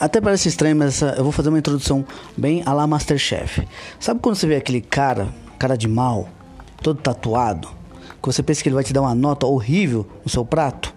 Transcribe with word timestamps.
Até 0.00 0.18
parece 0.18 0.48
estranho, 0.48 0.74
mas 0.76 0.94
essa, 0.94 1.14
eu 1.18 1.22
vou 1.22 1.30
fazer 1.30 1.50
uma 1.50 1.58
introdução 1.58 2.06
bem 2.34 2.62
a 2.64 2.72
la 2.72 2.86
Masterchef. 2.86 3.68
Sabe 3.98 4.18
quando 4.20 4.34
você 4.34 4.46
vê 4.46 4.56
aquele 4.56 4.80
cara, 4.80 5.28
cara 5.58 5.76
de 5.76 5.86
mal, 5.86 6.26
todo 6.82 7.02
tatuado, 7.02 7.68
que 8.22 8.26
você 8.26 8.42
pensa 8.42 8.62
que 8.62 8.70
ele 8.70 8.74
vai 8.74 8.82
te 8.82 8.94
dar 8.94 9.02
uma 9.02 9.14
nota 9.14 9.46
horrível 9.46 10.06
no 10.24 10.30
seu 10.30 10.42
prato? 10.42 10.94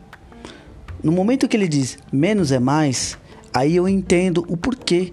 No 1.03 1.11
momento 1.11 1.49
que 1.49 1.57
ele 1.57 1.67
diz 1.67 1.97
menos 2.13 2.49
é 2.53 2.59
mais, 2.59 3.17
aí 3.53 3.75
eu 3.75 3.89
entendo 3.89 4.45
o 4.47 4.55
porquê 4.55 5.11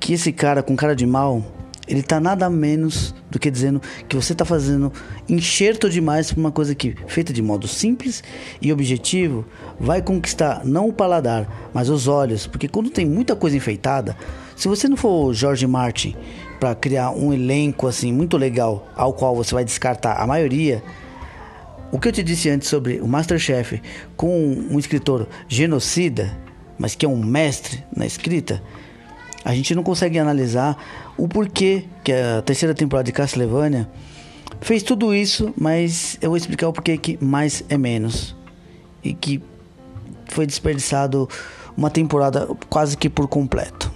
que 0.00 0.14
esse 0.14 0.32
cara 0.32 0.62
com 0.62 0.74
cara 0.74 0.96
de 0.96 1.04
mal 1.04 1.44
ele 1.86 2.00
está 2.00 2.18
nada 2.18 2.48
menos 2.48 3.14
do 3.32 3.38
que 3.38 3.50
dizendo 3.50 3.80
que 4.08 4.14
você 4.14 4.34
está 4.34 4.44
fazendo 4.44 4.92
enxerto 5.28 5.88
demais 5.88 6.30
para 6.30 6.38
uma 6.38 6.52
coisa 6.52 6.74
que, 6.74 6.94
feita 7.06 7.32
de 7.32 7.42
modo 7.42 7.66
simples 7.66 8.22
e 8.60 8.70
objetivo, 8.72 9.44
vai 9.80 10.02
conquistar 10.02 10.64
não 10.64 10.88
o 10.88 10.92
paladar, 10.92 11.70
mas 11.72 11.88
os 11.88 12.06
olhos. 12.06 12.46
Porque 12.46 12.68
quando 12.68 12.90
tem 12.90 13.06
muita 13.06 13.34
coisa 13.34 13.56
enfeitada, 13.56 14.16
se 14.54 14.68
você 14.68 14.86
não 14.86 14.96
for 14.96 15.32
George 15.32 15.66
Martin 15.66 16.14
para 16.60 16.74
criar 16.74 17.10
um 17.10 17.32
elenco 17.32 17.88
assim 17.88 18.12
muito 18.12 18.36
legal, 18.36 18.86
ao 18.94 19.14
qual 19.14 19.34
você 19.34 19.54
vai 19.54 19.64
descartar 19.64 20.20
a 20.20 20.26
maioria, 20.26 20.82
o 21.90 21.98
que 21.98 22.08
eu 22.08 22.12
te 22.12 22.22
disse 22.22 22.50
antes 22.50 22.68
sobre 22.68 23.00
o 23.00 23.08
Masterchef 23.08 23.80
com 24.14 24.54
um 24.70 24.78
escritor 24.78 25.26
genocida, 25.48 26.38
mas 26.78 26.94
que 26.94 27.06
é 27.06 27.08
um 27.08 27.16
mestre 27.16 27.82
na 27.94 28.06
escrita, 28.06 28.62
a 29.44 29.54
gente 29.54 29.74
não 29.74 29.82
consegue 29.82 30.18
analisar 30.18 30.76
o 31.16 31.26
porquê 31.28 31.84
que 32.04 32.12
a 32.12 32.42
terceira 32.42 32.74
temporada 32.74 33.04
de 33.04 33.12
Castlevania 33.12 33.88
fez 34.60 34.82
tudo 34.82 35.14
isso, 35.14 35.52
mas 35.56 36.16
eu 36.20 36.30
vou 36.30 36.36
explicar 36.36 36.68
o 36.68 36.72
porquê 36.72 36.96
que 36.96 37.18
mais 37.22 37.64
é 37.68 37.76
menos. 37.76 38.36
E 39.02 39.12
que 39.12 39.42
foi 40.28 40.46
desperdiçado 40.46 41.28
uma 41.76 41.90
temporada 41.90 42.48
quase 42.68 42.96
que 42.96 43.08
por 43.08 43.26
completo. 43.26 43.90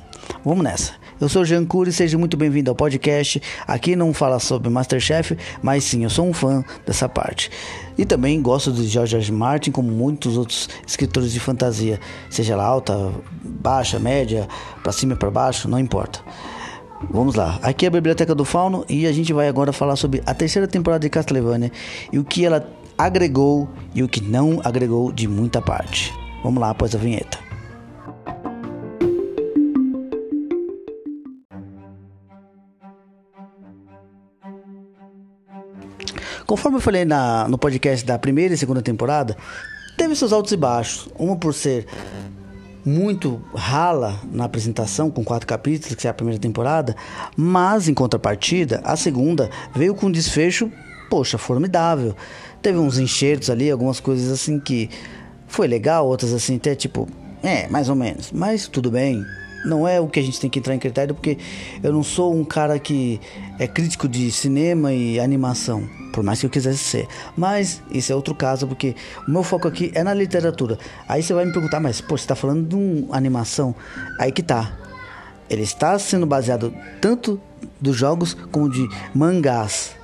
Vamos 0.45 0.65
nessa. 0.65 0.95
Eu 1.19 1.31
sou 1.31 1.47
Jean 1.47 1.65
Cury, 1.65 1.91
seja 1.93 2.19
muito 2.19 2.37
bem-vindo 2.37 2.71
ao 2.71 2.77
podcast. 2.77 3.41
Aqui 3.67 3.97
não 3.97 4.13
fala 4.13 4.39
sobre 4.39 4.69
Masterchef, 4.69 5.35
mas 5.63 5.83
sim, 5.83 6.05
eu 6.05 6.11
sou 6.11 6.27
um 6.29 6.33
fã 6.35 6.63
dessa 6.85 7.09
parte. 7.09 7.51
E 7.97 8.05
também 8.05 8.43
gosto 8.43 8.71
de 8.71 8.87
George. 8.87 9.33
Martin, 9.33 9.71
como 9.71 9.91
muitos 9.91 10.37
outros 10.37 10.69
escritores 10.87 11.33
de 11.33 11.41
fantasia, 11.41 11.99
seja 12.29 12.53
ela 12.53 12.65
alta, 12.65 13.11
baixa, 13.43 13.99
média, 13.99 14.47
para 14.83 14.93
cima 14.93 15.15
e 15.15 15.17
para 15.17 15.31
baixo, 15.31 15.67
não 15.71 15.79
importa. 15.79 16.21
Vamos 17.11 17.35
lá, 17.35 17.59
aqui 17.63 17.87
é 17.87 17.89
a 17.89 17.93
Biblioteca 17.93 18.35
do 18.35 18.45
Fauno 18.45 18.85
e 18.87 19.07
a 19.07 19.13
gente 19.13 19.33
vai 19.33 19.49
agora 19.49 19.73
falar 19.73 19.97
sobre 19.97 20.23
a 20.27 20.35
terceira 20.35 20.69
temporada 20.69 21.01
de 21.01 21.09
Castlevania 21.09 21.73
e 22.13 22.19
o 22.19 22.25
que 22.25 22.45
ela 22.45 22.69
agregou 22.97 23.69
e 23.95 24.03
o 24.03 24.09
que 24.09 24.21
não 24.21 24.61
agregou 24.63 25.11
de 25.11 25.27
muita 25.27 25.63
parte. 25.63 26.13
Vamos 26.43 26.61
lá 26.61 26.71
após 26.71 26.95
a 26.95 26.99
vinheta. 26.99 27.46
Conforme 36.47 36.79
eu 36.79 36.81
falei 36.81 37.05
na, 37.05 37.49
no 37.49 37.59
podcast 37.59 38.07
da 38.07 38.17
primeira 38.19 38.55
e 38.55 38.57
segunda 38.57 38.81
temporada, 38.81 39.37
teve 39.97 40.15
seus 40.15 40.33
altos 40.33 40.53
e 40.53 40.57
baixos. 40.57 41.09
Uma 41.19 41.37
por 41.37 41.53
ser 41.53 41.87
muito 42.85 43.43
rala 43.53 44.21
na 44.31 44.45
apresentação, 44.45 45.11
com 45.11 45.25
quatro 45.25 45.45
capítulos, 45.45 45.97
que 45.97 46.07
é 46.07 46.11
a 46.11 46.15
primeira 46.15 46.41
temporada, 46.41 46.95
mas 47.37 47.89
em 47.89 47.95
contrapartida, 47.95 48.81
a 48.85 48.97
segunda 48.97 49.51
veio 49.75 49.93
com 49.93 50.07
um 50.07 50.13
desfecho, 50.13 50.71
poxa, 51.11 51.37
formidável. 51.37 52.15
Teve 52.63 52.79
uns 52.79 52.97
enxertos 52.97 53.51
ali, 53.51 53.69
algumas 53.69 53.99
coisas 53.99 54.31
assim 54.31 54.61
que 54.61 54.89
foi 55.49 55.67
legal, 55.67 56.07
outras 56.07 56.33
assim, 56.33 56.57
até 56.57 56.77
tipo, 56.77 57.09
é, 57.43 57.67
mais 57.67 57.89
ou 57.89 57.97
menos, 57.97 58.31
mas 58.31 58.69
tudo 58.69 58.89
bem, 58.89 59.25
não 59.67 59.87
é 59.87 60.01
o 60.01 60.07
que 60.07 60.21
a 60.21 60.23
gente 60.23 60.41
tem 60.41 60.49
que 60.49 60.59
entrar 60.59 60.75
em 60.75 60.79
critério, 60.79 61.15
porque 61.15 61.37
eu 61.83 61.93
não 61.93 62.03
sou 62.03 62.35
um 62.35 62.45
cara 62.45 62.79
que 62.79 63.21
é 63.59 63.67
crítico 63.67 64.09
de 64.09 64.31
cinema 64.31 64.93
e 64.93 65.19
animação, 65.19 65.89
por 66.13 66.23
mais 66.23 66.41
que 66.41 66.47
eu 66.47 66.51
quisesse 66.51 66.79
ser. 66.79 67.09
Mas 67.37 67.83
isso 67.91 68.13
é 68.13 68.15
outro 68.15 68.35
caso, 68.35 68.67
porque 68.67 68.95
o 69.27 69.31
meu 69.31 69.43
foco 69.43 69.67
aqui 69.67 69.91
é 69.95 70.03
na 70.03 70.15
literatura. 70.15 70.79
Aí 71.09 71.23
você 71.23 71.35
vai 71.35 71.45
me 71.45 71.53
perguntar, 71.53 71.81
mas 71.81 72.01
pô, 72.01 72.17
você 72.17 72.25
está 72.25 72.37
falando 72.37 72.69
de 72.69 72.77
uma 72.77 73.17
animação? 73.17 73.75
Aí 74.19 74.31
que 74.31 74.43
tá. 74.43 74.79
Ele 75.51 75.63
está 75.63 75.99
sendo 75.99 76.27
baseado 76.27 76.73
tanto 77.01 77.41
dos 77.81 77.97
jogos 77.97 78.35
como 78.35 78.71
de 78.71 78.89
mangás 79.15 79.96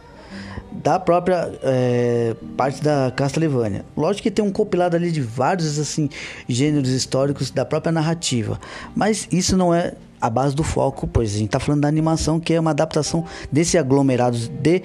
da 0.83 0.99
própria 0.99 1.53
é, 1.63 2.35
parte 2.57 2.83
da 2.83 3.13
Castlevania. 3.15 3.85
Lógico 3.97 4.25
que 4.25 4.31
tem 4.31 4.45
um 4.45 4.51
compilado 4.51 4.97
ali 4.97 5.13
de 5.13 5.21
vários 5.21 5.79
assim 5.79 6.09
gêneros 6.49 6.91
históricos 6.91 7.51
da 7.51 7.65
própria 7.65 7.93
narrativa, 7.93 8.61
mas 8.95 9.29
isso 9.31 9.57
não 9.57 9.75
é 9.75 9.95
a 10.21 10.31
base 10.31 10.55
do 10.55 10.63
foco, 10.63 11.07
pois 11.07 11.35
a 11.35 11.39
gente 11.39 11.47
está 11.47 11.61
falando 11.61 11.83
da 11.83 11.89
animação 11.89 12.39
que 12.39 12.55
é 12.55 12.61
uma 12.61 12.71
adaptação 12.71 13.25
desse 13.51 13.77
aglomerado 13.77 14.37
de 14.37 14.83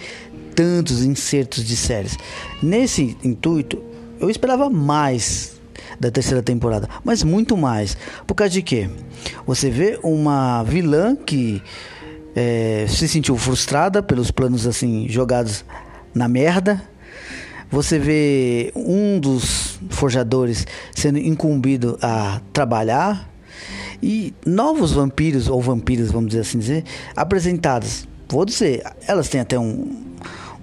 tantos 0.55 1.03
insertos 1.03 1.63
de 1.63 1.75
séries. 1.75 2.17
Nesse 2.61 3.15
intuito, 3.23 3.81
eu 4.19 4.29
esperava 4.29 4.69
mais 4.69 5.57
da 5.99 6.09
terceira 6.09 6.41
temporada, 6.41 6.89
mas 7.03 7.23
muito 7.23 7.55
mais. 7.55 7.95
Por 8.25 8.33
causa 8.33 8.51
de 8.51 8.61
quê? 8.61 8.89
Você 9.45 9.69
vê 9.69 9.99
uma 10.03 10.63
vilã 10.63 11.15
que 11.15 11.61
é, 12.35 12.85
se 12.87 13.07
sentiu 13.07 13.37
frustrada 13.37 14.01
pelos 14.01 14.31
planos 14.31 14.67
assim 14.67 15.07
jogados 15.07 15.63
na 16.17 16.27
merda. 16.27 16.81
Você 17.69 17.99
vê 17.99 18.71
um 18.75 19.19
dos 19.19 19.79
forjadores 19.89 20.65
sendo 20.95 21.19
incumbido 21.19 21.97
a 22.01 22.41
trabalhar 22.51 23.29
e 24.01 24.33
novos 24.45 24.91
vampiros 24.91 25.47
ou 25.47 25.61
vampiros, 25.61 26.11
vamos 26.11 26.29
dizer 26.29 26.41
assim 26.41 26.59
dizer, 26.59 26.83
apresentados. 27.15 28.07
Vou 28.29 28.45
dizer, 28.45 28.83
elas 29.07 29.29
têm 29.29 29.41
até 29.41 29.57
um, 29.59 30.05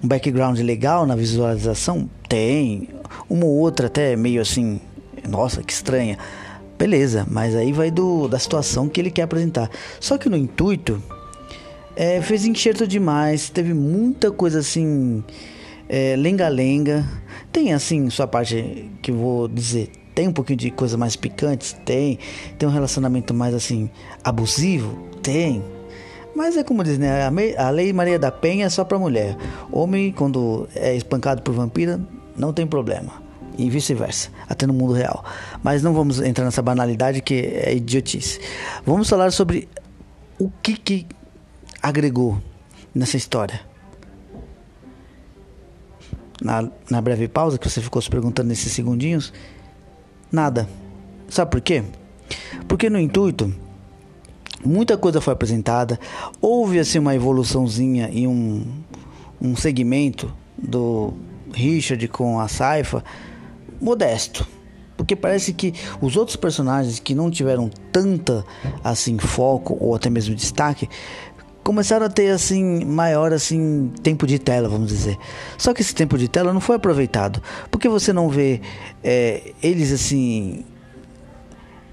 um 0.03 0.07
background 0.07 0.59
legal 0.59 1.05
na 1.05 1.15
visualização, 1.15 2.09
tem 2.27 2.89
uma 3.29 3.45
ou 3.45 3.55
outra 3.57 3.87
até 3.87 4.15
meio 4.15 4.41
assim, 4.41 4.79
nossa, 5.27 5.61
que 5.61 5.73
estranha. 5.73 6.17
Beleza, 6.77 7.25
mas 7.29 7.55
aí 7.55 7.71
vai 7.71 7.89
do 7.89 8.27
da 8.27 8.37
situação 8.37 8.89
que 8.89 8.99
ele 8.99 9.11
quer 9.11 9.23
apresentar. 9.23 9.69
Só 9.99 10.17
que 10.17 10.27
no 10.27 10.35
intuito 10.35 11.01
é, 11.95 12.21
fez 12.21 12.45
enxerto 12.45 12.87
demais, 12.87 13.49
teve 13.49 13.73
muita 13.73 14.31
coisa 14.31 14.59
assim, 14.59 15.23
é, 15.87 16.15
lenga-lenga. 16.15 17.05
Tem 17.51 17.73
assim, 17.73 18.09
sua 18.09 18.27
parte 18.27 18.91
que 19.01 19.11
vou 19.11 19.47
dizer, 19.47 19.91
tem 20.15 20.29
um 20.29 20.33
pouquinho 20.33 20.57
de 20.57 20.71
coisa 20.71 20.97
mais 20.97 21.17
picantes? 21.17 21.73
Tem. 21.85 22.17
Tem 22.57 22.67
um 22.67 22.71
relacionamento 22.71 23.33
mais 23.33 23.53
assim, 23.53 23.89
abusivo? 24.23 24.97
Tem. 25.21 25.61
Mas 26.33 26.57
é 26.57 26.63
como 26.63 26.83
diz, 26.83 26.97
né? 26.97 27.29
A, 27.57 27.69
lei 27.69 27.93
Maria 27.93 28.17
da 28.17 28.31
Penha 28.31 28.65
é 28.65 28.69
só 28.69 28.83
pra 28.83 28.97
mulher. 28.97 29.37
Homem, 29.71 30.11
quando 30.11 30.67
é 30.73 30.95
espancado 30.95 31.41
por 31.41 31.53
vampira, 31.53 31.99
não 32.35 32.53
tem 32.53 32.65
problema. 32.65 33.23
E 33.57 33.69
vice-versa, 33.69 34.29
até 34.49 34.65
no 34.65 34.73
mundo 34.73 34.93
real. 34.93 35.23
Mas 35.63 35.81
não 35.81 35.93
vamos 35.93 36.19
entrar 36.21 36.43
nessa 36.43 36.61
banalidade 36.61 37.21
que 37.21 37.35
é 37.35 37.73
idiotice. 37.73 38.39
Vamos 38.85 39.09
falar 39.09 39.31
sobre 39.31 39.69
o 40.37 40.49
que, 40.61 40.77
que 40.77 41.07
agregou 41.87 42.41
nessa 42.93 43.15
história? 43.15 43.61
Na, 46.41 46.67
na 46.89 46.99
breve 46.99 47.27
pausa 47.27 47.59
que 47.59 47.69
você 47.69 47.79
ficou 47.79 48.01
se 48.01 48.09
perguntando 48.09 48.49
nesses 48.49 48.71
segundinhos, 48.73 49.31
nada. 50.31 50.67
Sabe 51.29 51.51
por 51.51 51.61
quê? 51.61 51.83
Porque 52.67 52.89
no 52.89 52.99
intuito, 52.99 53.53
muita 54.65 54.97
coisa 54.97 55.21
foi 55.21 55.33
apresentada, 55.33 55.99
houve 56.41 56.79
assim 56.79 56.97
uma 56.97 57.15
evoluçãozinha 57.15 58.09
em 58.11 58.27
um, 58.27 58.65
um 59.39 59.55
segmento 59.55 60.33
do 60.57 61.13
Richard 61.53 62.07
com 62.07 62.39
a 62.39 62.47
Saifa, 62.47 63.03
modesto. 63.79 64.47
Porque 64.97 65.15
parece 65.15 65.53
que 65.53 65.73
os 66.01 66.15
outros 66.15 66.35
personagens 66.35 66.99
que 66.99 67.13
não 67.13 67.29
tiveram 67.29 67.69
tanta 67.91 68.43
assim 68.83 69.17
foco 69.17 69.77
ou 69.79 69.93
até 69.93 70.09
mesmo 70.09 70.33
destaque 70.33 70.89
começaram 71.65 72.05
a 72.05 72.09
ter 72.09 72.29
assim 72.29 72.85
maior 72.85 73.33
assim 73.33 73.91
tempo 74.03 74.27
de 74.27 74.37
tela, 74.37 74.69
vamos 74.69 74.87
dizer. 74.87 75.17
Só 75.57 75.73
que 75.73 75.81
esse 75.81 75.95
tempo 75.95 76.15
de 76.15 76.27
tela 76.27 76.53
não 76.53 76.61
foi 76.61 76.75
aproveitado, 76.75 77.41
porque 77.71 77.89
você 77.89 78.13
não 78.13 78.29
vê 78.29 78.61
é, 79.03 79.51
eles 79.63 79.91
assim 79.91 80.63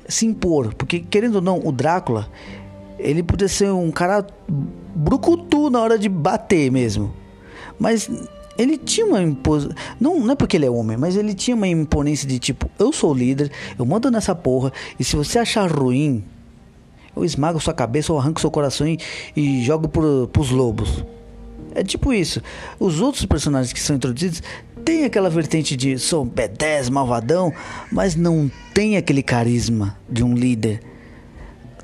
se 0.07 0.27
impor, 0.27 0.75
porque 0.75 1.01
querendo 1.01 1.37
ou 1.37 1.41
não, 1.41 1.59
o 1.65 1.73
Drácula 1.73 2.29
ele 2.99 3.23
podia 3.23 3.49
ser 3.49 3.73
um 3.73 3.91
cara 3.91 4.27
brucutu 4.95 5.71
na 5.71 5.81
hora 5.81 5.99
de 5.99 6.09
bater 6.09 6.71
mesmo, 6.71 7.11
mas 7.79 8.11
ele 8.59 8.77
tinha 8.77 9.07
uma 9.07 9.23
imposição. 9.23 9.75
Não, 9.99 10.21
não 10.21 10.33
é 10.33 10.37
porque 10.37 10.59
ele 10.59 10.67
é 10.67 10.71
homem, 10.71 10.99
mas 10.99 11.17
ele 11.17 11.33
tinha 11.33 11.57
uma 11.57 11.67
imponência 11.67 12.29
de 12.29 12.39
tipo: 12.39 12.71
eu 12.79 12.93
sou 12.93 13.13
o 13.13 13.15
líder, 13.15 13.51
eu 13.79 13.87
mando 13.87 14.11
nessa 14.11 14.35
porra, 14.35 14.71
e 15.01 15.03
se 15.03 15.17
você 15.17 15.39
achar 15.39 15.67
ruim, 15.73 16.23
eu 17.17 17.25
esmago 17.25 17.61
sua 17.61 17.75
cabeça, 17.75 18.13
ou 18.13 18.19
arranco 18.19 18.41
seu 18.41 18.51
coração 18.51 18.87
e, 18.87 18.99
e 19.37 19.65
jogo 19.65 19.89
pro, 19.89 20.29
pros 20.33 20.51
lobos. 20.51 21.05
É 21.75 21.83
tipo 21.83 22.13
isso. 22.13 22.43
Os 22.79 23.01
outros 23.01 23.25
personagens 23.25 23.73
que 23.73 23.81
são 23.81 23.97
introduzidos 23.97 24.43
têm 24.85 25.05
aquela 25.05 25.31
vertente 25.31 25.77
de 25.77 25.99
sou 25.99 26.27
B10, 26.27 26.91
malvadão, 26.91 27.53
mas 27.91 28.15
não 28.15 28.51
tem 28.75 28.97
aquele 28.97 29.23
carisma 29.23 29.97
de 30.09 30.23
um 30.23 30.35
líder. 30.35 30.81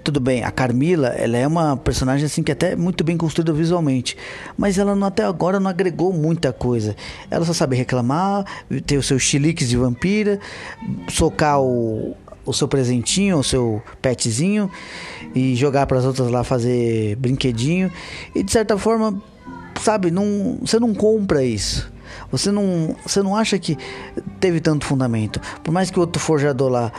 tudo 0.04 0.20
bem, 0.20 0.42
a 0.42 0.50
Carmila, 0.50 1.08
ela 1.08 1.36
é 1.36 1.46
uma 1.46 1.76
personagem 1.76 2.24
assim 2.24 2.42
que 2.42 2.50
é 2.50 2.54
até 2.54 2.74
muito 2.74 3.04
bem 3.04 3.16
construída 3.16 3.52
visualmente, 3.52 4.16
mas 4.56 4.78
ela 4.78 4.94
não, 4.94 5.06
até 5.06 5.22
agora 5.24 5.60
não 5.60 5.70
agregou 5.70 6.12
muita 6.12 6.52
coisa. 6.52 6.96
Ela 7.30 7.44
só 7.44 7.52
sabe 7.52 7.76
reclamar, 7.76 8.44
ter 8.86 8.96
os 8.96 9.06
seus 9.06 9.22
chiliques 9.22 9.68
de 9.68 9.76
vampira, 9.76 10.40
socar 11.08 11.60
o, 11.60 12.16
o 12.48 12.52
seu 12.52 12.66
presentinho, 12.66 13.38
o 13.38 13.44
seu 13.44 13.82
petzinho 14.00 14.70
e 15.34 15.54
jogar 15.54 15.86
para 15.86 15.98
as 15.98 16.04
outras 16.04 16.30
lá 16.30 16.42
fazer 16.42 17.14
brinquedinho. 17.16 17.92
E 18.34 18.42
de 18.42 18.50
certa 18.50 18.78
forma, 18.78 19.20
sabe, 19.80 20.10
não, 20.10 20.58
você 20.60 20.80
não 20.80 20.94
compra 20.94 21.44
isso. 21.44 21.92
Você 22.32 22.50
não, 22.50 22.96
você 23.06 23.22
não 23.22 23.36
acha 23.36 23.58
que 23.58 23.76
teve 24.40 24.60
tanto 24.60 24.86
fundamento. 24.86 25.40
Por 25.62 25.72
mais 25.72 25.90
que 25.90 25.98
o 25.98 26.00
outro 26.00 26.20
forjador 26.20 26.70
lá 26.70 26.92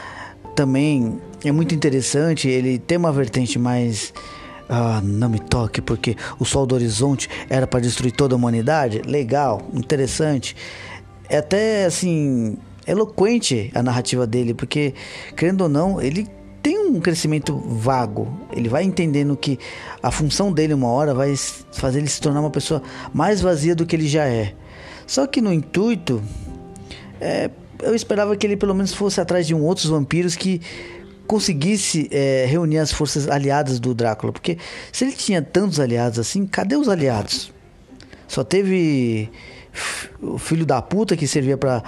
também 0.54 1.20
é 1.44 1.50
muito 1.50 1.74
interessante, 1.74 2.48
ele 2.48 2.78
tem 2.78 2.96
uma 2.96 3.12
vertente 3.12 3.58
mais 3.58 4.12
ah, 4.68 5.00
não 5.02 5.28
me 5.28 5.40
toque, 5.40 5.80
porque 5.80 6.16
o 6.38 6.44
sol 6.44 6.64
do 6.64 6.76
horizonte 6.76 7.28
era 7.48 7.66
para 7.66 7.80
destruir 7.80 8.12
toda 8.12 8.34
a 8.34 8.38
humanidade. 8.38 9.02
Legal, 9.04 9.62
interessante. 9.74 10.54
É 11.28 11.38
até 11.38 11.86
assim 11.86 12.56
eloquente 12.90 13.70
a 13.74 13.82
narrativa 13.82 14.26
dele, 14.26 14.54
porque 14.54 14.94
querendo 15.36 15.62
ou 15.62 15.68
não, 15.68 16.00
ele 16.00 16.28
tem 16.62 16.78
um 16.78 17.00
crescimento 17.00 17.56
vago. 17.56 18.28
Ele 18.52 18.68
vai 18.68 18.84
entendendo 18.84 19.36
que 19.36 19.58
a 20.02 20.10
função 20.10 20.52
dele 20.52 20.74
uma 20.74 20.88
hora 20.88 21.14
vai 21.14 21.34
fazer 21.72 21.98
ele 21.98 22.08
se 22.08 22.20
tornar 22.20 22.40
uma 22.40 22.50
pessoa 22.50 22.82
mais 23.12 23.40
vazia 23.40 23.74
do 23.74 23.86
que 23.86 23.96
ele 23.96 24.08
já 24.08 24.26
é. 24.26 24.54
Só 25.06 25.26
que 25.26 25.40
no 25.40 25.52
intuito, 25.52 26.22
é, 27.20 27.50
eu 27.82 27.94
esperava 27.94 28.36
que 28.36 28.46
ele 28.46 28.56
pelo 28.56 28.74
menos 28.74 28.92
fosse 28.92 29.20
atrás 29.20 29.46
de 29.46 29.54
um 29.54 29.62
outros 29.62 29.86
vampiros 29.86 30.36
que 30.36 30.60
conseguisse 31.26 32.08
é, 32.10 32.44
reunir 32.48 32.78
as 32.78 32.92
forças 32.92 33.28
aliadas 33.28 33.78
do 33.78 33.94
Drácula, 33.94 34.32
porque 34.32 34.58
se 34.90 35.04
ele 35.04 35.12
tinha 35.12 35.40
tantos 35.40 35.78
aliados 35.78 36.18
assim, 36.18 36.44
cadê 36.44 36.76
os 36.76 36.88
aliados? 36.88 37.52
Só 38.26 38.42
teve 38.42 39.30
o 40.20 40.38
filho 40.38 40.66
da 40.66 40.82
puta 40.82 41.16
que 41.16 41.26
servia 41.26 41.56
para 41.56 41.82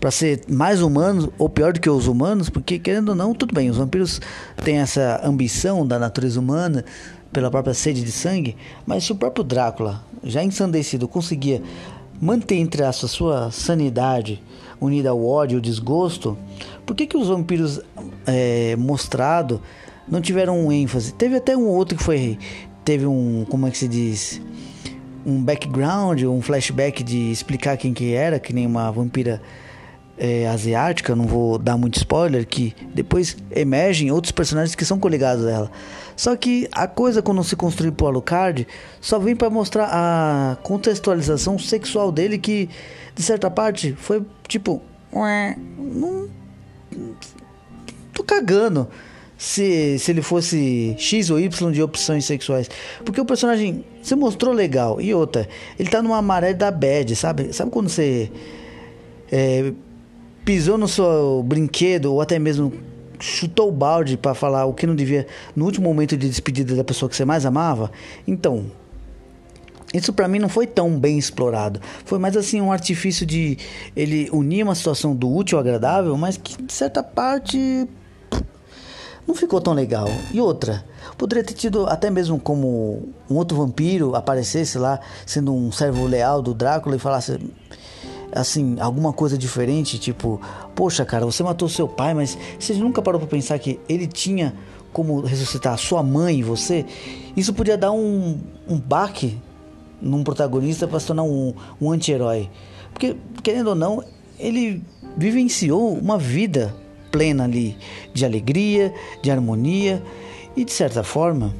para 0.00 0.10
ser 0.10 0.42
mais 0.48 0.80
humano 0.80 1.30
ou 1.38 1.48
pior 1.48 1.74
do 1.74 1.80
que 1.80 1.90
os 1.90 2.06
humanos, 2.06 2.48
porque 2.48 2.78
querendo 2.78 3.10
ou 3.10 3.14
não, 3.14 3.34
tudo 3.34 3.54
bem, 3.54 3.68
os 3.68 3.76
vampiros 3.76 4.20
têm 4.64 4.78
essa 4.78 5.20
ambição 5.22 5.86
da 5.86 5.98
natureza 5.98 6.40
humana 6.40 6.84
pela 7.30 7.50
própria 7.50 7.74
sede 7.74 8.02
de 8.02 8.10
sangue, 8.10 8.56
mas 8.86 9.04
se 9.04 9.12
o 9.12 9.14
próprio 9.14 9.44
Drácula, 9.44 10.02
já 10.24 10.42
ensandecido, 10.42 11.06
conseguia 11.06 11.62
manter 12.20 12.56
entre 12.56 12.82
a 12.82 12.92
sua 12.92 13.50
sanidade 13.50 14.42
unida 14.80 15.10
ao 15.10 15.24
ódio 15.24 15.58
ao 15.58 15.60
desgosto, 15.60 16.36
por 16.84 16.96
que, 16.96 17.06
que 17.06 17.16
os 17.16 17.28
vampiros 17.28 17.80
é, 18.26 18.74
mostrado 18.76 19.60
não 20.08 20.20
tiveram 20.20 20.58
um 20.58 20.72
ênfase? 20.72 21.12
Teve 21.14 21.36
até 21.36 21.56
um 21.56 21.66
outro 21.66 21.96
que 21.96 22.02
foi. 22.02 22.38
Teve 22.84 23.06
um. 23.06 23.46
Como 23.48 23.66
é 23.66 23.70
que 23.70 23.78
se 23.78 23.86
diz? 23.86 24.40
Um 25.24 25.42
background, 25.42 26.22
um 26.22 26.40
flashback 26.40 27.04
de 27.04 27.30
explicar 27.30 27.76
quem 27.76 27.92
que 27.92 28.14
era, 28.14 28.40
que 28.40 28.52
nem 28.52 28.66
uma 28.66 28.90
vampira 28.90 29.40
é, 30.20 30.46
asiática, 30.46 31.16
não 31.16 31.26
vou 31.26 31.56
dar 31.56 31.78
muito 31.78 31.96
spoiler, 31.96 32.46
que 32.46 32.76
depois 32.94 33.38
emergem 33.50 34.10
outros 34.10 34.30
personagens 34.30 34.74
que 34.74 34.84
são 34.84 34.98
coligados 34.98 35.46
a 35.46 35.50
ela. 35.50 35.70
Só 36.14 36.36
que 36.36 36.68
a 36.70 36.86
coisa 36.86 37.22
quando 37.22 37.42
se 37.42 37.56
construiu 37.56 37.90
pro 37.90 38.06
Alucard 38.06 38.68
só 39.00 39.18
vem 39.18 39.34
para 39.34 39.48
mostrar 39.48 39.88
a 39.90 40.58
contextualização 40.62 41.58
sexual 41.58 42.12
dele 42.12 42.36
que 42.36 42.68
de 43.14 43.22
certa 43.22 43.50
parte 43.50 43.94
foi 43.94 44.22
tipo, 44.46 44.82
não 45.10 46.28
tô 48.12 48.22
cagando 48.22 48.86
se, 49.38 49.98
se 49.98 50.10
ele 50.10 50.20
fosse 50.20 50.94
X 50.98 51.30
ou 51.30 51.40
Y 51.40 51.72
de 51.72 51.82
opções 51.82 52.26
sexuais. 52.26 52.68
Porque 53.06 53.22
o 53.22 53.24
personagem 53.24 53.86
se 54.02 54.14
mostrou 54.14 54.52
legal. 54.52 55.00
E 55.00 55.14
outra, 55.14 55.48
ele 55.78 55.88
tá 55.88 56.02
numa 56.02 56.20
maré 56.20 56.52
da 56.52 56.70
bad, 56.70 57.16
sabe? 57.16 57.54
Sabe 57.54 57.70
quando 57.70 57.88
você 57.88 58.30
é, 59.32 59.72
pisou 60.44 60.78
no 60.78 60.88
seu 60.88 61.42
brinquedo 61.46 62.12
ou 62.12 62.20
até 62.20 62.38
mesmo 62.38 62.72
chutou 63.18 63.68
o 63.68 63.72
balde 63.72 64.16
para 64.16 64.34
falar 64.34 64.64
o 64.64 64.72
que 64.72 64.86
não 64.86 64.96
devia 64.96 65.26
no 65.54 65.64
último 65.66 65.88
momento 65.88 66.16
de 66.16 66.28
despedida 66.28 66.74
da 66.74 66.82
pessoa 66.82 67.08
que 67.08 67.16
você 67.16 67.24
mais 67.24 67.44
amava. 67.44 67.90
Então, 68.26 68.66
isso 69.92 70.12
para 70.12 70.28
mim 70.28 70.38
não 70.38 70.48
foi 70.48 70.66
tão 70.66 70.98
bem 70.98 71.18
explorado. 71.18 71.80
Foi 72.04 72.18
mais 72.18 72.36
assim 72.36 72.60
um 72.60 72.72
artifício 72.72 73.26
de 73.26 73.58
ele 73.94 74.28
unir 74.32 74.62
uma 74.62 74.74
situação 74.74 75.14
do 75.14 75.32
útil 75.32 75.58
ao 75.58 75.62
agradável, 75.62 76.16
mas 76.16 76.36
que 76.36 76.62
de 76.62 76.72
certa 76.72 77.02
parte 77.02 77.88
não 79.26 79.34
ficou 79.34 79.60
tão 79.60 79.72
legal. 79.72 80.08
E 80.32 80.40
outra, 80.40 80.84
poderia 81.18 81.44
ter 81.44 81.54
tido 81.54 81.86
até 81.86 82.08
mesmo 82.08 82.38
como 82.38 83.08
um 83.28 83.34
outro 83.34 83.56
vampiro 83.56 84.14
aparecesse 84.14 84.78
lá 84.78 85.00
sendo 85.26 85.52
um 85.52 85.70
servo 85.70 86.06
leal 86.06 86.40
do 86.40 86.54
Drácula 86.54 86.96
e 86.96 86.98
falasse 86.98 87.38
assim, 88.32 88.76
alguma 88.80 89.12
coisa 89.12 89.36
diferente, 89.36 89.98
tipo, 89.98 90.40
poxa, 90.74 91.04
cara, 91.04 91.24
você 91.24 91.42
matou 91.42 91.68
seu 91.68 91.88
pai, 91.88 92.14
mas 92.14 92.36
você 92.58 92.74
nunca 92.74 93.02
parou 93.02 93.20
para 93.20 93.28
pensar 93.28 93.58
que 93.58 93.78
ele 93.88 94.06
tinha 94.06 94.54
como 94.92 95.20
ressuscitar 95.20 95.78
sua 95.78 96.02
mãe 96.02 96.40
e 96.40 96.42
você? 96.42 96.84
Isso 97.36 97.54
podia 97.54 97.76
dar 97.76 97.92
um, 97.92 98.40
um 98.68 98.78
baque 98.78 99.38
num 100.00 100.24
protagonista 100.24 100.86
para 100.86 100.98
se 100.98 101.06
tornar 101.06 101.22
um, 101.22 101.54
um 101.80 101.90
anti-herói. 101.90 102.48
Porque, 102.92 103.16
querendo 103.42 103.68
ou 103.68 103.74
não, 103.74 104.02
ele 104.38 104.82
vivenciou 105.16 105.92
uma 105.92 106.18
vida 106.18 106.74
plena 107.10 107.44
ali 107.44 107.76
de 108.14 108.24
alegria, 108.24 108.92
de 109.22 109.30
harmonia 109.30 110.02
e 110.56 110.64
de 110.64 110.72
certa 110.72 111.02
forma 111.02 111.54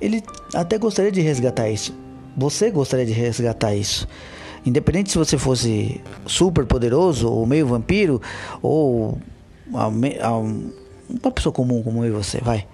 ele 0.00 0.22
até 0.54 0.78
gostaria 0.78 1.12
de 1.12 1.20
resgatar 1.20 1.70
isso. 1.70 1.94
Você 2.36 2.70
gostaria 2.70 3.06
de 3.06 3.12
resgatar 3.12 3.74
isso. 3.74 4.08
Independente 4.64 5.10
se 5.10 5.18
você 5.18 5.36
fosse 5.36 6.00
super 6.26 6.64
poderoso, 6.64 7.28
ou 7.28 7.44
meio 7.46 7.66
vampiro, 7.66 8.22
ou 8.60 9.18
uma 9.72 11.32
pessoa 11.32 11.52
comum 11.52 11.82
como 11.82 12.04
eu 12.04 12.08
e 12.08 12.10
você, 12.12 12.38
vai. 12.40 12.66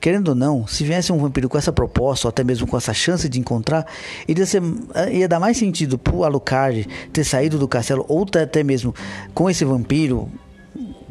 Querendo 0.00 0.28
ou 0.28 0.34
não, 0.34 0.66
se 0.66 0.82
viesse 0.82 1.12
um 1.12 1.18
vampiro 1.18 1.48
com 1.48 1.56
essa 1.56 1.72
proposta, 1.72 2.26
ou 2.26 2.30
até 2.30 2.42
mesmo 2.42 2.66
com 2.66 2.76
essa 2.76 2.92
chance 2.92 3.28
de 3.28 3.38
encontrar, 3.38 3.86
ia, 4.26 4.46
ser, 4.46 4.60
ia 5.12 5.28
dar 5.28 5.38
mais 5.38 5.56
sentido 5.56 5.96
pro 5.96 6.24
Alucard 6.24 6.88
ter 7.12 7.24
saído 7.24 7.58
do 7.58 7.68
castelo, 7.68 8.04
ou 8.08 8.26
até 8.40 8.64
mesmo 8.64 8.94
com 9.32 9.48
esse 9.48 9.64
vampiro 9.64 10.28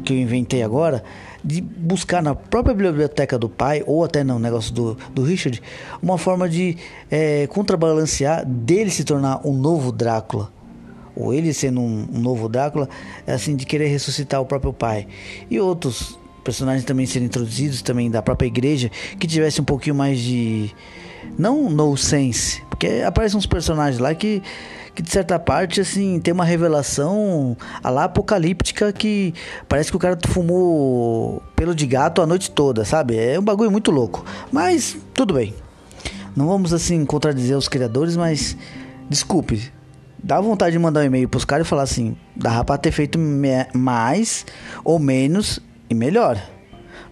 que 0.04 0.14
eu 0.14 0.18
inventei 0.18 0.62
agora, 0.64 1.04
de 1.44 1.62
buscar 1.62 2.22
na 2.22 2.36
própria 2.36 2.74
biblioteca 2.76 3.38
do 3.38 3.50
pai, 3.50 3.84
ou 3.86 4.04
até 4.04 4.24
no 4.24 4.38
negócio 4.38 4.74
do, 4.74 4.98
do 5.14 5.24
Richard, 5.24 5.62
uma 6.02 6.18
forma 6.18 6.48
de 6.48 6.78
é, 7.10 7.48
contrabalancear 7.48 8.46
dele 8.46 8.90
se 8.90 9.04
tornar 9.04 9.46
um 9.46 9.54
novo 9.54 9.92
Drácula. 9.92 10.52
Ou 11.16 11.34
ele 11.34 11.54
sendo 11.54 11.82
um, 11.82 12.08
um 12.14 12.20
novo 12.20 12.48
Drácula, 12.48 12.88
é 13.28 13.34
assim, 13.34 13.56
de 13.56 13.66
querer 13.66 13.88
ressuscitar 13.88 14.42
o 14.42 14.46
próprio 14.46 14.72
pai. 14.72 15.08
E 15.50 15.60
outros 15.60 16.18
personagens 16.44 16.86
também 16.86 17.06
serem 17.06 17.28
introduzidos 17.28 17.82
também 17.82 18.10
da 18.10 18.22
própria 18.22 18.48
igreja, 18.48 18.90
que 19.20 19.28
tivesse 19.28 19.62
um 19.62 19.66
pouquinho 19.66 19.96
mais 19.96 20.20
de. 20.20 20.72
Não 21.38 21.70
no 21.70 21.96
sense, 21.96 22.64
porque 22.70 23.04
aparecem 23.06 23.38
uns 23.38 23.46
personagens 23.46 24.00
lá 24.00 24.14
que 24.16 24.42
que 24.94 25.02
de 25.02 25.10
certa 25.10 25.40
parte, 25.40 25.80
assim, 25.80 26.20
tem 26.20 26.34
uma 26.34 26.44
revelação 26.44 27.56
a 27.84 27.90
lá 27.90 28.06
apocalíptica 28.06 28.92
que 28.92 29.34
parece 29.68 29.90
que 29.90 29.96
o 29.96 30.00
cara 30.00 30.18
fumou 30.28 31.42
pelo 31.56 31.74
de 31.74 31.86
gato 31.86 32.22
a 32.22 32.28
noite 32.28 32.52
toda, 32.52 32.84
sabe? 32.84 33.18
É 33.18 33.40
um 33.40 33.44
bagulho 33.44 33.72
muito 33.72 33.92
louco. 33.92 34.26
Mas 34.52 34.98
tudo 35.14 35.34
bem. 35.34 35.54
Não 36.36 36.48
vamos 36.48 36.74
assim 36.74 37.06
contradizer 37.06 37.58
os 37.58 37.68
criadores, 37.68 38.18
mas 38.18 38.58
desculpe. 39.10 39.72
Dá 40.24 40.40
vontade 40.40 40.74
de 40.74 40.80
mandar 40.80 41.02
um 41.02 41.06
e-mail 41.06 41.28
pros 41.28 41.46
caras 41.46 41.66
e 41.66 41.70
falar 41.70 41.84
assim: 41.84 42.16
dá 42.36 42.64
pra 42.64 42.78
ter 42.78 42.92
feito 42.92 43.18
mais 43.74 44.46
ou 44.84 45.00
menos 45.00 45.60
e 45.90 45.96
melhor. 45.96 46.42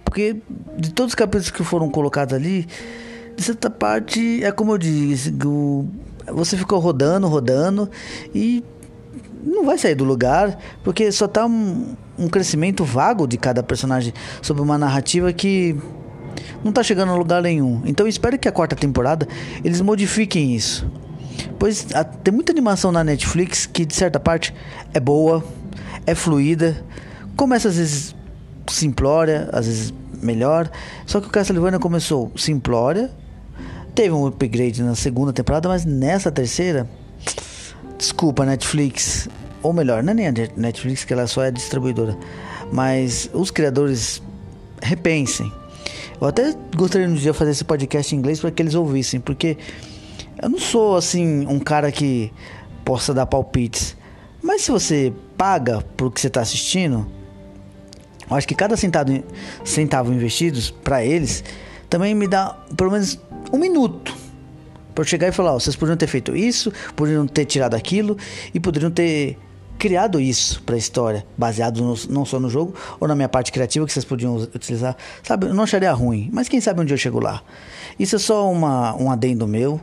Porque 0.06 0.38
de 0.78 0.92
todos 0.92 1.12
os 1.12 1.16
capítulos 1.16 1.50
que 1.50 1.64
foram 1.64 1.90
colocados 1.90 2.34
ali, 2.34 2.68
de 3.36 3.44
certa 3.44 3.70
parte, 3.70 4.44
é 4.44 4.52
como 4.52 4.74
eu 4.74 4.78
disse, 4.78 5.34
o 5.46 5.88
você 6.34 6.58
ficou 6.58 6.80
rodando, 6.80 7.28
rodando 7.28 7.90
e 8.34 8.64
não 9.44 9.66
vai 9.66 9.78
sair 9.78 9.96
do 9.96 10.04
lugar, 10.04 10.58
porque 10.84 11.12
só 11.12 11.28
tá 11.28 11.46
um, 11.46 11.96
um 12.18 12.28
crescimento 12.28 12.84
vago 12.84 13.28
de 13.28 13.38
cada 13.38 13.64
personagem 13.64 14.14
sobre 14.42 14.62
uma 14.62 14.78
narrativa 14.78 15.32
que 15.32 15.76
não 16.64 16.72
tá 16.72 16.84
chegando 16.84 17.12
a 17.12 17.16
lugar 17.16 17.42
nenhum. 17.42 17.82
Então 17.86 18.08
espero 18.08 18.38
que 18.38 18.48
a 18.48 18.52
quarta 18.52 18.76
temporada 18.76 19.28
eles 19.64 19.82
modifiquem 19.82 20.56
isso. 20.56 20.90
Pois 21.58 21.88
a, 21.94 22.04
tem 22.04 22.34
muita 22.34 22.52
animação 22.52 22.92
na 22.92 23.04
Netflix 23.04 23.66
que 23.66 23.86
de 23.86 23.96
certa 23.96 24.20
parte 24.20 24.54
é 24.94 25.00
boa, 25.00 25.44
é 26.06 26.14
fluida, 26.14 26.84
começa 27.36 27.70
às 27.70 27.78
vezes 27.78 28.16
simplória, 28.68 29.50
às 29.52 29.66
vezes 29.66 29.94
melhor. 30.22 30.70
Só 31.06 31.22
que 31.22 31.28
o 31.28 31.30
Castlevania 31.30 31.80
começou 31.80 32.32
simplória, 32.36 33.10
Teve 33.96 34.12
um 34.12 34.26
upgrade 34.26 34.82
na 34.82 34.96
segunda 34.96 35.34
temporada, 35.34 35.68
mas 35.68 35.86
nessa 35.86 36.32
terceira, 36.32 36.90
desculpa 37.98 38.46
Netflix, 38.46 39.28
ou 39.62 39.74
melhor, 39.74 40.02
não 40.04 40.12
é 40.12 40.14
nem 40.14 40.28
a 40.28 40.34
Netflix 40.56 41.04
que 41.04 41.14
ela 41.14 41.28
só 41.28 41.44
é 41.44 41.52
distribuidora, 41.52 42.18
mas 42.72 43.30
os 43.34 43.52
criadores 43.52 44.22
repensem. 44.82 45.52
Eu 46.22 46.28
até 46.28 46.54
gostaria 46.76 47.08
um 47.08 47.14
dia 47.14 47.34
fazer 47.34 47.52
esse 47.52 47.64
podcast 47.64 48.14
em 48.14 48.20
inglês 48.20 48.40
para 48.40 48.52
que 48.52 48.62
eles 48.62 48.76
ouvissem, 48.76 49.20
porque 49.20 49.58
eu 50.42 50.50
não 50.50 50.60
sou 50.60 50.96
assim 50.96 51.46
um 51.48 51.60
cara 51.60 51.92
que 51.92 52.32
possa 52.84 53.14
dar 53.14 53.26
palpites. 53.26 53.96
Mas 54.42 54.62
se 54.62 54.72
você 54.72 55.14
paga 55.38 55.82
por 55.98 56.12
que 56.12 56.20
você 56.20 56.28
está 56.28 56.42
assistindo, 56.42 57.06
eu 58.30 58.36
acho 58.36 58.48
que 58.48 58.56
cada 58.56 58.78
centavo, 58.78 59.24
centavo 59.64 60.14
investidos 60.14 60.72
para 60.72 61.04
eles 61.04 61.44
também 61.90 62.14
me 62.14 62.28
dá 62.28 62.56
pelo 62.78 62.92
menos 62.92 63.20
um 63.52 63.58
minuto 63.58 64.16
para 64.94 65.04
chegar 65.04 65.28
e 65.28 65.32
falar: 65.32 65.54
vocês 65.54 65.76
poderiam 65.76 65.98
ter 65.98 66.08
feito 66.08 66.36
isso, 66.36 66.72
poderiam 66.96 67.26
ter 67.28 67.46
tirado 67.46 67.76
aquilo 67.76 68.18
e 68.54 68.60
poderiam 68.60 68.92
ter 68.92 69.38
criado 69.78 70.20
isso 70.20 70.62
para 70.64 70.76
a 70.76 70.78
história, 70.78 71.26
baseado 71.38 71.82
no, 71.82 71.96
não 72.10 72.26
só 72.26 72.38
no 72.38 72.50
jogo 72.50 72.76
ou 73.00 73.08
na 73.08 73.16
minha 73.16 73.30
parte 73.30 73.50
criativa 73.50 73.86
que 73.86 73.94
vocês 73.94 74.04
podiam 74.04 74.36
utilizar. 74.36 74.96
Sabe, 75.24 75.48
eu 75.48 75.54
não 75.54 75.64
acharia 75.64 75.92
ruim, 75.94 76.30
mas 76.34 76.50
quem 76.50 76.60
sabe 76.60 76.82
um 76.82 76.86
dia 76.86 76.96
eu 76.96 76.98
chego 76.98 77.20
lá. 77.20 77.42
Isso 77.98 78.18
é 78.18 78.20
só 78.20 78.52
uma, 78.52 78.94
um 78.96 79.10
adendo 79.10 79.48
meu. 79.48 79.80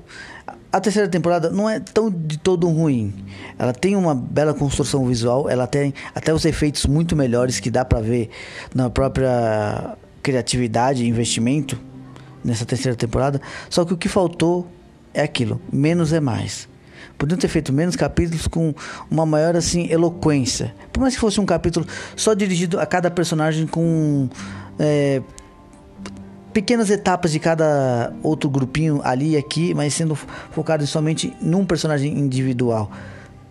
A 0.70 0.78
terceira 0.78 1.08
temporada 1.08 1.49
não 1.49 1.68
é 1.68 1.80
tão 1.80 2.11
de 2.11 2.37
todo 2.37 2.68
ruim. 2.68 3.14
Ela 3.58 3.73
tem 3.73 3.96
uma 3.96 4.14
bela 4.14 4.52
construção 4.52 5.06
visual, 5.06 5.49
ela 5.49 5.66
tem 5.66 5.94
até 6.14 6.35
os 6.35 6.44
efeitos 6.44 6.85
muito 6.85 7.16
melhores 7.16 7.58
que 7.58 7.70
dá 7.70 7.82
para 7.82 8.00
ver 8.00 8.28
na 8.75 8.90
própria 8.90 9.96
criatividade 10.23 11.04
e 11.04 11.08
investimento 11.08 11.80
nessa 12.47 12.65
terceira 12.65 12.97
temporada. 12.97 13.41
Só 13.69 13.85
que 13.85 13.93
o 13.93 13.97
que 13.97 14.09
faltou 14.09 14.67
é 15.12 15.23
aquilo, 15.23 15.61
menos 15.71 16.12
é 16.12 16.21
mais. 16.21 16.69
Podiam 17.19 17.38
ter 17.38 17.49
feito 17.49 17.73
menos 17.73 17.97
capítulos 17.97 18.47
com 18.47 18.75
uma 19.11 19.26
maior 19.26 19.57
assim 19.57 19.91
eloquência. 19.91 20.75
Por 20.93 21.00
mais 21.00 21.15
que 21.15 21.21
fosse 21.21 21.41
um 21.41 21.47
capítulo 21.47 21.87
só 22.15 22.35
dirigido 22.35 22.79
a 22.79 22.87
cada 22.87 23.11
personagem 23.11 23.67
com 23.67 24.29
é, 24.79 25.23
pequenas 26.53 26.91
etapas 26.91 27.33
de 27.33 27.38
cada 27.38 28.12
outro 28.23 28.49
grupinho 28.49 29.00
ali 29.03 29.31
e 29.31 29.37
aqui, 29.37 29.75
mas 29.75 29.95
sendo 29.95 30.15
focado 30.15 30.87
somente 30.87 31.35
num 31.41 31.65
personagem 31.65 32.19
individual. 32.19 32.91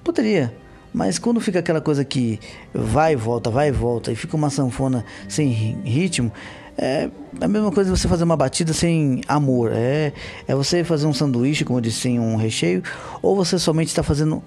Poderia, 0.03 0.53
mas 0.95 1.19
quando 1.19 1.41
fica 1.41 1.59
aquela 1.59 1.81
coisa 1.81 2.05
que 2.05 2.39
vai 2.73 3.13
e 3.13 3.15
volta, 3.15 3.49
vai 3.49 3.67
e 3.67 3.71
volta, 3.71 4.11
e 4.11 4.15
fica 4.15 4.35
uma 4.35 4.49
sanfona 4.49 5.03
sem 5.27 5.49
ritmo, 5.49 6.31
é 6.77 7.09
a 7.39 7.47
mesma 7.47 7.71
coisa 7.71 7.95
você 7.95 8.07
fazer 8.07 8.23
uma 8.23 8.35
batida 8.35 8.73
sem 8.73 9.21
amor. 9.27 9.71
É, 9.73 10.13
é 10.47 10.55
você 10.55 10.83
fazer 10.83 11.07
um 11.07 11.13
sanduíche, 11.13 11.63
como 11.63 11.77
eu 11.77 11.81
disse, 11.81 12.01
sem 12.01 12.19
um 12.19 12.35
recheio, 12.35 12.83
ou 13.21 13.35
você 13.35 13.57
somente 13.57 13.87
está 13.87 14.03
fazendo 14.03 14.43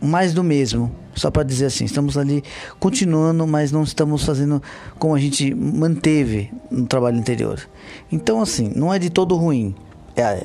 mais 0.00 0.34
do 0.34 0.44
mesmo. 0.44 0.94
Só 1.14 1.30
para 1.30 1.42
dizer 1.42 1.66
assim, 1.66 1.84
estamos 1.84 2.18
ali 2.18 2.42
continuando, 2.78 3.46
mas 3.46 3.72
não 3.72 3.82
estamos 3.82 4.24
fazendo 4.24 4.62
como 4.98 5.14
a 5.14 5.18
gente 5.18 5.54
manteve 5.54 6.52
no 6.70 6.86
trabalho 6.86 7.18
anterior. 7.18 7.60
Então, 8.10 8.40
assim, 8.40 8.72
não 8.74 8.92
é 8.92 8.98
de 8.98 9.10
todo 9.10 9.36
ruim. 9.36 9.74
É, 10.16 10.44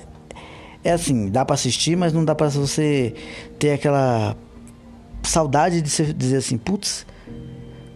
é 0.84 0.92
assim, 0.92 1.30
dá 1.30 1.44
para 1.44 1.56
assistir, 1.56 1.98
mas 1.98 2.14
não 2.14 2.24
dá 2.24 2.36
para 2.36 2.50
você 2.50 3.14
ter 3.58 3.72
aquela 3.72 4.36
saudade 5.24 5.82
de 5.82 6.14
dizer 6.14 6.38
assim, 6.38 6.58
putz, 6.58 7.06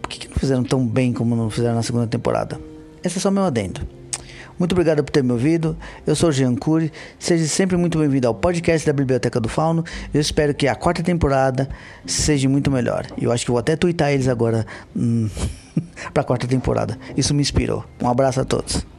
por 0.02 0.08
que, 0.08 0.18
que 0.18 0.28
não 0.28 0.36
fizeram 0.36 0.62
tão 0.62 0.86
bem 0.86 1.12
como 1.12 1.34
não 1.34 1.48
fizeram 1.48 1.74
na 1.74 1.82
segunda 1.82 2.06
temporada? 2.06 2.73
Esse 3.04 3.18
é 3.18 3.20
só 3.20 3.30
meu 3.30 3.44
adendo. 3.44 3.86
Muito 4.58 4.72
obrigado 4.72 5.02
por 5.02 5.10
ter 5.10 5.22
me 5.22 5.32
ouvido. 5.32 5.76
Eu 6.06 6.14
sou 6.14 6.32
Jean 6.32 6.54
Cury. 6.54 6.92
Seja 7.18 7.46
sempre 7.46 7.76
muito 7.76 7.98
bem-vindo 7.98 8.28
ao 8.28 8.34
podcast 8.34 8.86
da 8.86 8.92
Biblioteca 8.92 9.40
do 9.40 9.48
Fauno. 9.48 9.84
Eu 10.12 10.20
espero 10.20 10.54
que 10.54 10.66
a 10.68 10.74
quarta 10.74 11.02
temporada 11.02 11.68
seja 12.06 12.48
muito 12.48 12.70
melhor. 12.70 13.06
Eu 13.20 13.32
acho 13.32 13.44
que 13.44 13.50
vou 13.50 13.58
até 13.58 13.76
twittar 13.76 14.12
eles 14.12 14.28
agora 14.28 14.64
hum, 14.96 15.28
para 16.14 16.22
a 16.22 16.24
quarta 16.24 16.46
temporada. 16.46 16.98
Isso 17.16 17.34
me 17.34 17.42
inspirou. 17.42 17.84
Um 18.00 18.08
abraço 18.08 18.40
a 18.40 18.44
todos. 18.44 18.93